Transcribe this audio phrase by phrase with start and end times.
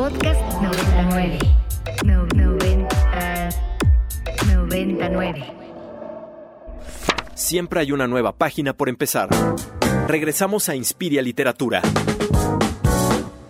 [0.00, 1.38] Podcast 99.
[2.06, 3.50] No, 90,
[4.46, 5.54] 99.
[7.34, 9.28] Siempre hay una nueva página por empezar.
[10.08, 11.82] Regresamos a Inspiria Literatura.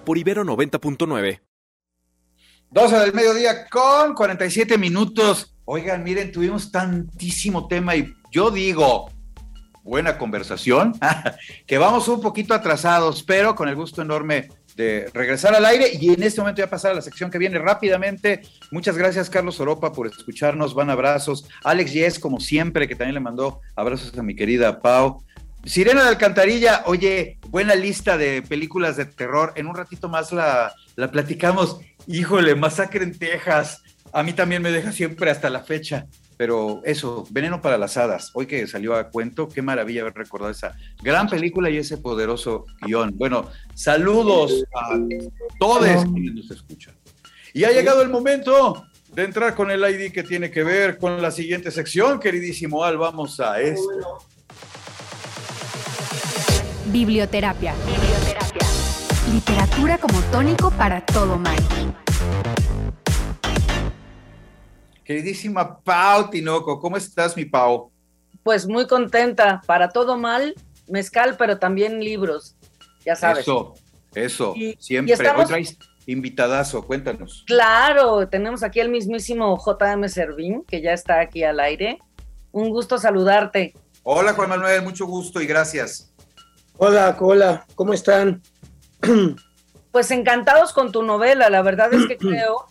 [0.05, 1.41] Por Ibero 90.9.
[2.73, 5.55] 12 del mediodía con 47 minutos.
[5.66, 9.12] Oigan, miren, tuvimos tantísimo tema y yo digo,
[9.84, 10.98] buena conversación,
[11.69, 14.48] que vamos un poquito atrasados, pero con el gusto enorme
[14.80, 17.59] de regresar al aire y en este momento ya pasar a la sección que viene
[17.59, 18.43] rápidamente.
[18.70, 21.47] Muchas gracias Carlos Oropa por escucharnos, van abrazos.
[21.62, 25.23] Alex Yes, como siempre, que también le mandó abrazos a mi querida Pau.
[25.65, 29.53] Sirena de Alcantarilla, oye, buena lista de películas de terror.
[29.56, 31.81] En un ratito más la, la platicamos.
[32.06, 33.83] Híjole, Masacre en Texas.
[34.12, 36.06] A mí también me deja siempre hasta la fecha.
[36.40, 40.50] Pero eso, Veneno para las Hadas, hoy que salió a cuento, qué maravilla haber recordado
[40.50, 43.14] esa gran película y ese poderoso guion.
[43.18, 44.98] Bueno, saludos a
[45.58, 46.94] todos quienes nos escuchan.
[47.52, 51.20] Y ha llegado el momento de entrar con el ID que tiene que ver con
[51.20, 54.25] la siguiente sección, queridísimo Al, vamos a esto.
[56.86, 57.75] Biblioterapia.
[57.84, 58.66] Biblioterapia.
[59.30, 61.58] Literatura como tónico para todo mal.
[65.14, 67.91] Queridísima Pau Tinoco, ¿cómo estás, mi Pau?
[68.44, 69.61] Pues muy contenta.
[69.66, 70.55] Para todo mal,
[70.86, 72.55] mezcal, pero también libros.
[73.05, 73.41] Ya sabes.
[73.41, 73.75] Eso,
[74.14, 75.11] eso, Y- siempre.
[75.11, 77.42] y estamos- Hoy traes invitadazo, cuéntanos.
[77.48, 81.98] Claro, tenemos aquí al mismísimo JM Servín, que ya está aquí al aire.
[82.53, 83.75] Un gusto saludarte.
[84.05, 86.14] Hola, Juan Manuel, mucho gusto y gracias.
[86.77, 88.42] Hola, hola, ¿cómo están?
[89.91, 91.50] Pues encantados con tu novela.
[91.50, 92.66] La verdad es que creo,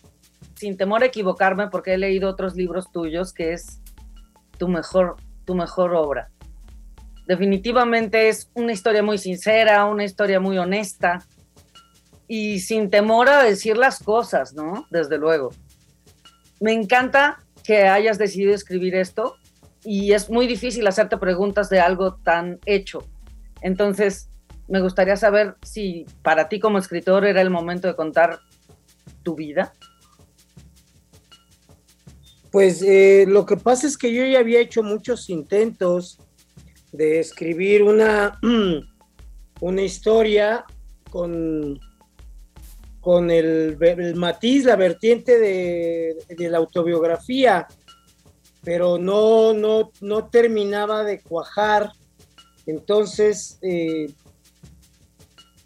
[0.60, 3.82] sin temor a equivocarme, porque he leído otros libros tuyos, que es
[4.58, 6.32] tu mejor, tu mejor obra.
[7.26, 11.26] Definitivamente es una historia muy sincera, una historia muy honesta
[12.28, 14.86] y sin temor a decir las cosas, ¿no?
[14.90, 15.52] Desde luego.
[16.60, 19.38] Me encanta que hayas decidido escribir esto
[19.86, 23.08] y es muy difícil hacerte preguntas de algo tan hecho.
[23.62, 24.30] Entonces,
[24.68, 28.40] me gustaría saber si para ti como escritor era el momento de contar
[29.24, 29.72] tu vida.
[32.52, 36.20] Pues eh, lo que pasa es que yo ya había hecho muchos intentos
[36.92, 38.40] de escribir una,
[39.62, 40.66] una historia
[41.12, 41.80] con,
[43.02, 43.78] con el,
[44.16, 47.68] matiz, la vertiente de, de la autobiografía,
[48.64, 51.92] pero no, no, no terminaba de cuajar.
[52.66, 54.12] Entonces, eh,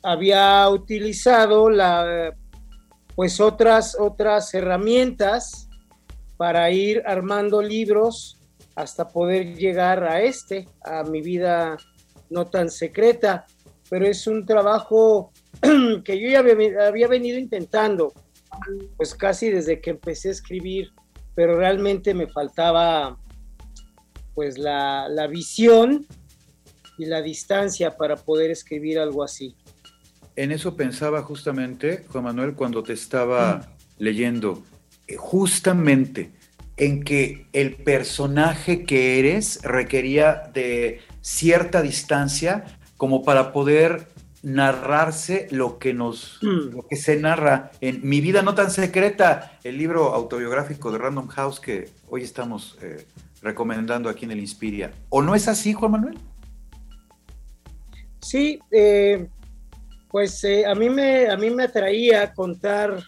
[0.01, 2.35] había utilizado la,
[3.15, 5.62] pues otras, otras herramientas
[6.43, 8.37] para ir armando libros
[8.75, 11.77] hasta poder llegar a este, a mi vida
[12.29, 13.45] no tan secreta,
[13.89, 15.31] pero es un trabajo
[16.03, 18.11] que yo ya había, venido intentando,
[18.97, 20.91] pues casi desde que empecé a escribir,
[21.33, 23.17] pero realmente me faltaba
[24.35, 26.05] pues la, la visión
[26.97, 29.55] y la distancia para poder escribir algo así.
[30.35, 34.61] En eso pensaba justamente, Juan Manuel, cuando te estaba leyendo,
[35.17, 36.31] justamente
[36.77, 42.65] en que el personaje que eres requería de cierta distancia
[42.97, 44.07] como para poder
[44.41, 46.75] narrarse lo que nos Mm.
[46.75, 51.27] lo que se narra en Mi vida no tan secreta, el libro autobiográfico de Random
[51.27, 53.05] House que hoy estamos eh,
[53.41, 54.91] recomendando aquí en el Inspiria.
[55.09, 56.17] ¿O no es así, Juan Manuel?
[58.21, 59.27] Sí, eh,
[60.09, 63.01] pues eh, a, mí me, a mí me atraía contar,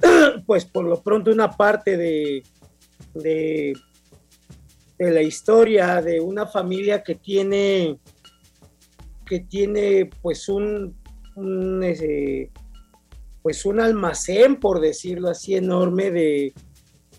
[0.46, 2.42] pues por lo pronto, una parte de,
[3.14, 3.74] de,
[4.98, 7.98] la historia de una familia que tiene,
[9.24, 10.96] que tiene pues un,
[13.42, 16.52] pues un almacén, por decirlo así, enorme de,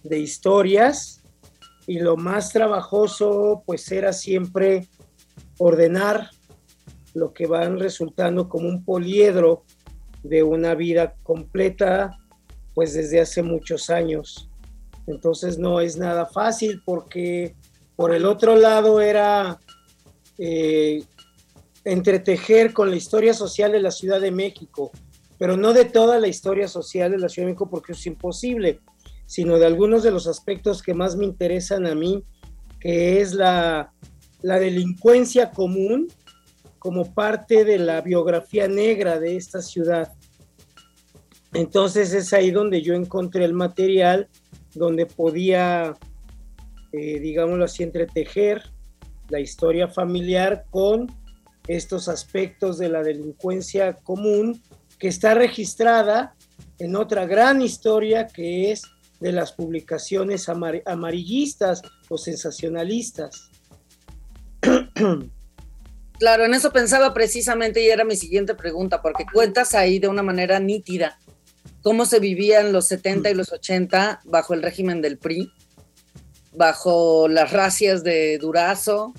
[0.04, 1.24] de historias.
[1.88, 4.88] Y lo más trabajoso pues era siempre
[5.58, 6.30] ordenar
[7.14, 9.64] lo que van resultando como un poliedro
[10.24, 12.18] de una vida completa,
[12.74, 14.50] pues desde hace muchos años.
[15.08, 17.56] Entonces no es nada fácil porque
[17.96, 19.60] por el otro lado era
[20.38, 21.04] eh,
[21.84, 24.92] entretejer con la historia social de la Ciudad de México,
[25.38, 28.80] pero no de toda la historia social de la Ciudad de México porque es imposible,
[29.26, 32.24] sino de algunos de los aspectos que más me interesan a mí,
[32.80, 33.94] que es la,
[34.42, 36.08] la delincuencia común,
[36.82, 40.12] como parte de la biografía negra de esta ciudad.
[41.54, 44.30] Entonces es ahí donde yo encontré el material,
[44.74, 45.98] donde podía,
[46.94, 48.64] eh, digámoslo así, entretejer
[49.30, 51.08] la historia familiar con
[51.68, 54.62] estos aspectos de la delincuencia común
[54.98, 56.36] que está registrada
[56.80, 58.84] en otra gran historia que es
[59.20, 63.50] de las publicaciones amarillistas o sensacionalistas.
[66.20, 70.22] Claro, en eso pensaba precisamente y era mi siguiente pregunta, porque cuentas ahí de una
[70.22, 71.18] manera nítida
[71.82, 75.52] cómo se vivían los 70 y los 80 bajo el régimen del PRI,
[76.54, 79.14] bajo las racias de Durazo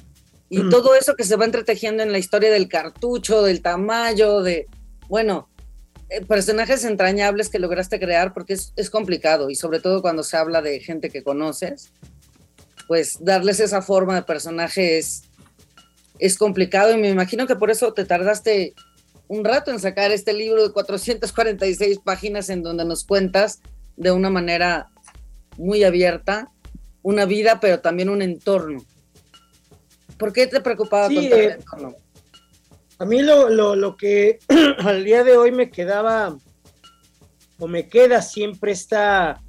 [0.49, 4.67] y todo eso que se va entretejiendo en la historia del cartucho, del tamaño, de,
[5.09, 5.49] bueno,
[6.11, 10.37] eh, personajes entrañables que lograste crear porque es, es complicado y sobre todo cuando se
[10.37, 11.91] habla de gente que conoces,
[12.87, 15.23] pues darles esa forma de personaje es
[16.23, 18.75] es complicado y me imagino que por eso te tardaste
[19.29, 23.61] un rato en sacar este libro de 446 páginas en donde nos cuentas
[23.97, 24.91] de una manera
[25.57, 26.51] muy abierta
[27.03, 28.85] una vida, pero también un entorno.
[30.19, 31.97] ¿Por qué te preocupaba el eh, entorno?
[32.99, 34.39] A mí lo, lo, que
[34.79, 36.37] al día de hoy me quedaba
[37.59, 39.43] o me queda siempre esta,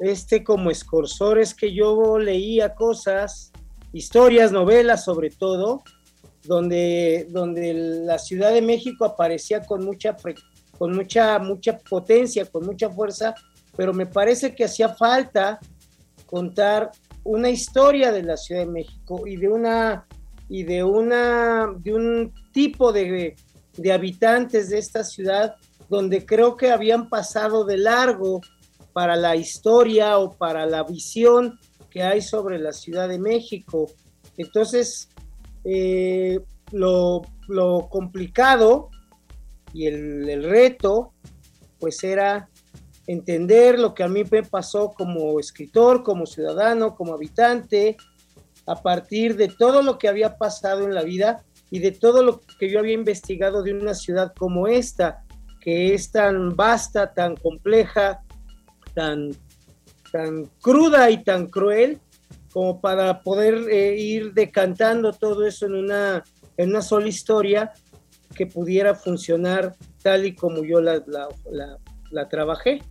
[0.00, 3.52] este como escorsor es que yo leía cosas,
[3.92, 5.82] historias, novelas sobre todo,
[6.44, 10.16] donde, donde la Ciudad de México aparecía con mucha,
[10.78, 13.34] con mucha, mucha potencia, con mucha fuerza,
[13.76, 15.58] pero me parece que hacía falta
[16.26, 16.90] contar
[17.24, 20.06] una historia de la Ciudad de México y de una
[20.50, 23.36] y de una de un tipo de,
[23.76, 25.56] de habitantes de esta ciudad
[25.88, 28.40] donde creo que habían pasado de largo
[28.92, 31.58] para la historia o para la visión
[31.90, 33.90] que hay sobre la Ciudad de México.
[34.36, 35.08] Entonces,
[35.70, 36.40] eh,
[36.72, 37.22] lo,
[37.90, 38.88] complicado
[39.74, 41.12] y el, reto,
[41.78, 42.48] pues era
[43.06, 47.98] entender lo que a mí me pasó como escritor, como ciudadano, como habitante,
[48.66, 52.40] a partir de todo lo que había pasado en la vida y de todo lo
[52.58, 55.24] que yo había investigado de una ciudad como esta,
[55.60, 58.22] que es tan vasta, tan compleja,
[58.94, 59.32] tan,
[60.12, 62.00] tan cruda y tan cruel,
[62.52, 66.24] como para poder eh, ir decantando todo eso en una,
[66.56, 67.72] en una sola historia
[68.34, 71.02] que pudiera funcionar tal y como yo la,
[72.10, 72.82] la, trabajé.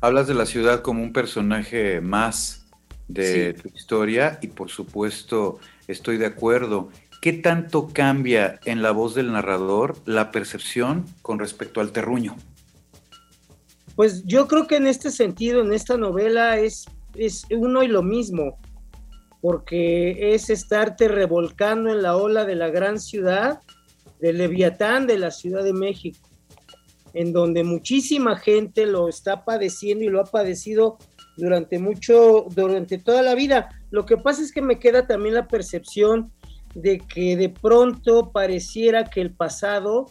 [0.00, 2.66] Hablas de la ciudad como un personaje más
[3.08, 6.90] de tu historia y por supuesto estoy de acuerdo.
[7.22, 12.36] ¿Qué tanto cambia en la voz del narrador la percepción con respecto al terruño?
[13.96, 16.84] Pues yo creo que en este sentido, en esta novela, es
[17.18, 18.58] es uno y lo mismo,
[19.40, 23.60] porque es estarte revolcando en la ola de la gran ciudad,
[24.20, 26.18] del Leviatán de la Ciudad de México,
[27.12, 30.98] en donde muchísima gente lo está padeciendo y lo ha padecido
[31.36, 33.68] durante mucho, durante toda la vida.
[33.90, 36.32] Lo que pasa es que me queda también la percepción
[36.74, 40.06] de que de pronto pareciera que el pasado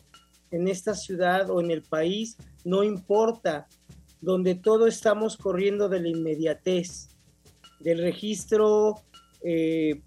[0.52, 3.68] en esta ciudad o en el país no importa,
[4.21, 7.09] donde todo estamos corriendo de la inmediatez,
[7.79, 8.95] del registro
[9.44, 10.01] eh,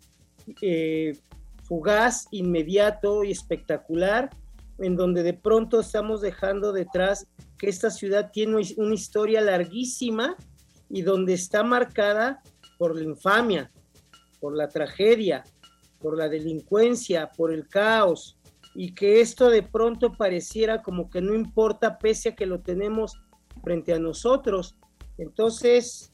[0.62, 1.16] eh,
[1.64, 4.31] fugaz, inmediato y espectacular,
[4.78, 7.26] en donde de pronto estamos dejando detrás
[7.58, 10.37] que esta ciudad tiene una historia larguísima
[10.88, 12.43] y donde está marcada
[12.78, 13.70] por la infamia,
[14.40, 15.44] por la tragedia,
[15.99, 18.38] por la delincuencia, por el caos,
[18.75, 23.21] y que esto de pronto pareciera como que no importa pese a que lo tenemos
[23.62, 24.77] frente a nosotros.
[25.17, 26.12] Entonces,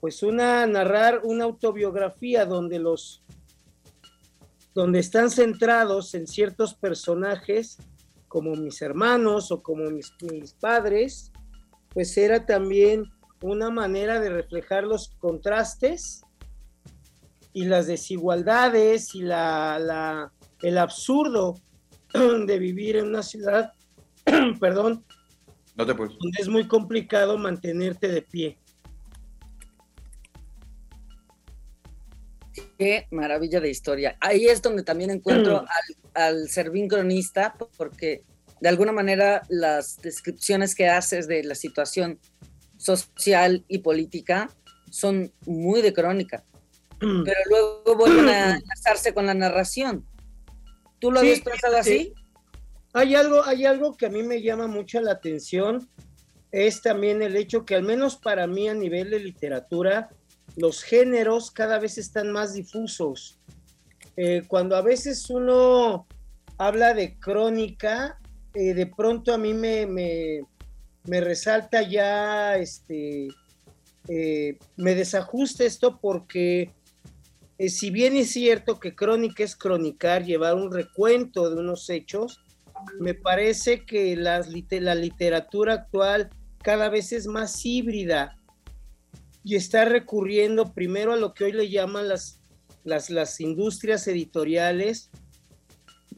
[0.00, 3.22] pues una narrar una autobiografía donde los
[4.74, 7.76] donde están centrados en ciertos personajes
[8.26, 11.30] como mis hermanos o como mis, mis padres,
[11.90, 13.04] pues era también
[13.42, 16.22] una manera de reflejar los contrastes
[17.52, 20.32] y las desigualdades y la, la,
[20.62, 21.56] el absurdo
[22.46, 23.72] de vivir en una ciudad,
[24.60, 25.04] perdón,
[25.74, 26.14] no te puedes.
[26.38, 28.58] Es muy complicado mantenerte de pie.
[32.78, 34.16] Qué maravilla de historia.
[34.20, 35.64] Ahí es donde también encuentro
[36.14, 38.22] al, al cronista, porque
[38.60, 42.18] de alguna manera las descripciones que haces de la situación
[42.76, 44.50] social y política
[44.90, 46.44] son muy de crónica,
[47.00, 50.06] pero luego vuelven a enlazarse con la narración.
[50.98, 52.14] ¿Tú lo habías pensado así?
[52.92, 55.88] Hay algo, hay algo que a mí me llama mucho la atención,
[56.50, 60.10] es también el hecho que al menos para mí a nivel de literatura,
[60.56, 63.38] los géneros cada vez están más difusos.
[64.16, 66.06] Eh, cuando a veces uno
[66.58, 68.18] habla de crónica,
[68.52, 73.28] eh, de pronto a mí me, me, resalta ya, este,
[74.08, 76.70] eh, me desajusta esto porque
[77.58, 82.42] si bien es cierto que crónica es cronicar, llevar un recuento de unos hechos,
[83.00, 86.30] me parece que la literatura actual
[86.62, 88.38] cada vez es más híbrida
[89.44, 92.40] y está recurriendo primero a lo que hoy le llaman las,
[92.84, 95.10] las, las industrias editoriales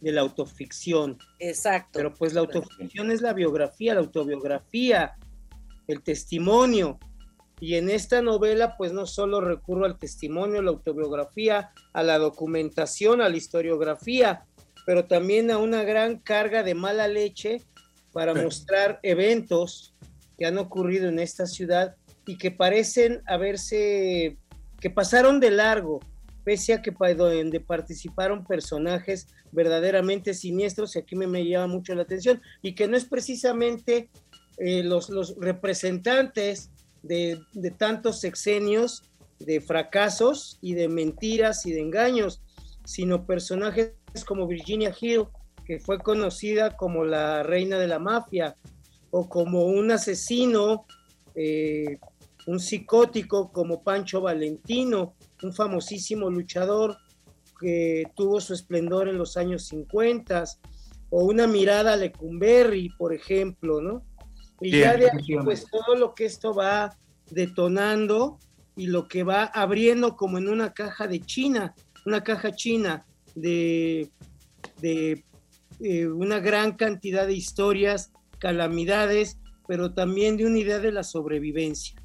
[0.01, 1.19] de la autoficción.
[1.39, 1.91] Exacto.
[1.95, 5.15] Pero pues la autoficción es la biografía, la autobiografía,
[5.87, 6.99] el testimonio.
[7.61, 13.23] Y en esta novela pues no solo recurro al testimonio, la autobiografía, a la documentación,
[13.23, 14.45] a la historiografía,
[14.85, 17.63] pero también a una gran carga de mala leche
[18.13, 19.95] para mostrar eventos
[20.39, 24.37] que han ocurrido en esta ciudad y que parecen haberse,
[24.81, 26.01] que pasaron de largo,
[26.45, 32.03] pese a que donde participaron personajes verdaderamente siniestros, y aquí me, me llama mucho la
[32.03, 34.11] atención, y que no es precisamente
[34.59, 36.71] eh, los, los, representantes
[37.03, 39.03] de, de, tantos sexenios
[39.39, 42.43] de fracasos y de mentiras y de engaños,
[42.85, 43.93] sino personajes
[44.23, 45.25] como Virginia Hill,
[45.65, 48.55] que fue conocida como la reina de la mafia,
[49.11, 50.87] o como un asesino,
[51.35, 51.99] eh,
[52.47, 56.99] un psicótico como Pancho Valentino, un famosísimo luchador
[57.61, 60.45] que tuvo su esplendor en los años 50,
[61.11, 64.05] o una mirada a Lecumberri, por ejemplo, ¿no?
[64.61, 66.97] Y ya de ahí, pues todo lo que esto va
[67.31, 68.39] detonando
[68.77, 74.11] y lo que va abriendo como en una caja de China, una caja china de,
[74.81, 75.25] de
[75.81, 82.01] eh, una gran cantidad de historias, calamidades, pero también de una idea de la sobrevivencia.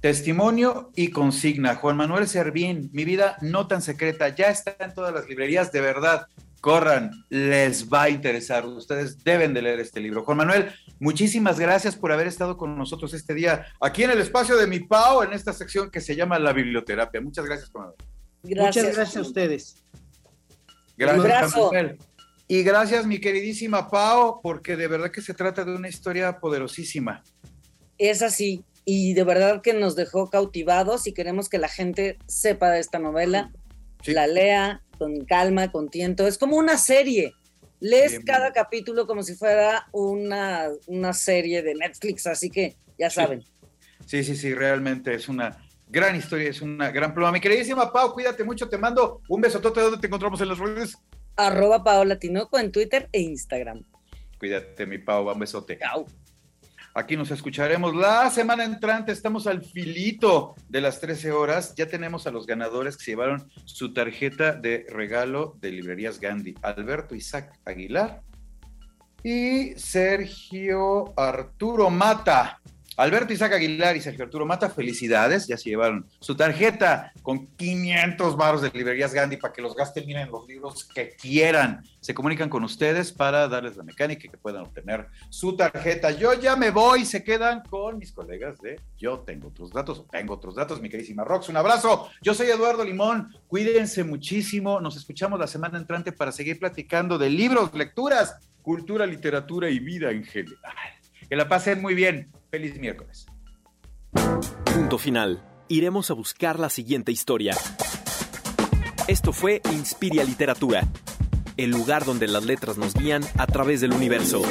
[0.00, 1.76] Testimonio y consigna.
[1.76, 5.80] Juan Manuel Servín, mi vida no tan secreta, ya está en todas las librerías, de
[5.80, 6.26] verdad.
[6.60, 8.66] Corran, les va a interesar.
[8.66, 10.22] Ustedes deben de leer este libro.
[10.22, 14.56] Juan Manuel, muchísimas gracias por haber estado con nosotros este día aquí en el espacio
[14.56, 17.20] de mi Pau, en esta sección que se llama la biblioterapia.
[17.20, 17.98] Muchas gracias, Juan Manuel.
[18.42, 18.84] Gracias.
[18.84, 19.84] Muchas gracias a ustedes.
[20.96, 21.98] Gracias, Manuel.
[22.46, 27.22] Y gracias, mi queridísima Pau, porque de verdad que se trata de una historia poderosísima.
[27.96, 32.70] Es así, y de verdad que nos dejó cautivados y queremos que la gente sepa
[32.70, 33.50] de esta novela,
[34.02, 34.12] sí.
[34.12, 36.26] la lea con calma, con tiento.
[36.26, 37.32] Es como una serie.
[37.80, 38.54] Lees bien, cada bien.
[38.54, 43.42] capítulo como si fuera una, una, serie de Netflix, así que ya saben.
[43.42, 44.22] Sí.
[44.22, 45.58] sí, sí, sí, realmente es una
[45.94, 47.30] gran historia, es una gran pluma.
[47.30, 49.80] Mi queridísima Pau, cuídate mucho, te mando un besotote.
[49.80, 50.98] ¿Dónde te encontramos en las redes?
[51.36, 53.84] Arroba Paola Tinoco en Twitter e Instagram.
[54.38, 55.78] Cuídate, mi Pau, un besote.
[55.78, 56.04] Chao.
[56.96, 59.12] Aquí nos escucharemos la semana entrante.
[59.12, 61.74] Estamos al filito de las 13 horas.
[61.76, 66.54] Ya tenemos a los ganadores que se llevaron su tarjeta de regalo de librerías Gandhi.
[66.62, 68.22] Alberto Isaac Aguilar
[69.24, 72.60] y Sergio Arturo Mata.
[72.96, 78.36] Alberto Isaac Aguilar y Sergio Arturo Mata, felicidades, ya se llevaron su tarjeta con 500
[78.36, 81.84] baros de librerías Gandhi para que los gasten, miren los libros que quieran.
[82.00, 86.12] Se comunican con ustedes para darles la mecánica y que puedan obtener su tarjeta.
[86.12, 90.34] Yo ya me voy, se quedan con mis colegas de Yo Tengo Otros Datos Tengo
[90.34, 91.48] Otros Datos, mi queridísima Rox.
[91.48, 96.60] Un abrazo, yo soy Eduardo Limón, cuídense muchísimo, nos escuchamos la semana entrante para seguir
[96.60, 100.74] platicando de libros, lecturas, cultura, literatura y vida en general.
[101.28, 102.30] Que la pasen muy bien.
[102.50, 103.26] Feliz miércoles.
[104.64, 105.42] Punto final.
[105.68, 107.56] Iremos a buscar la siguiente historia.
[109.08, 110.86] Esto fue Inspiria Literatura,
[111.56, 114.42] el lugar donde las letras nos guían a través del universo.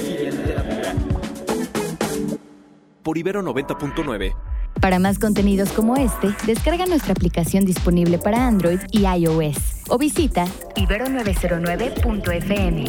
[3.04, 4.36] Por Ibero 90.9.
[4.80, 10.46] Para más contenidos como este, descarga nuestra aplicación disponible para Android y iOS o visita
[10.76, 12.86] ibero909.fm.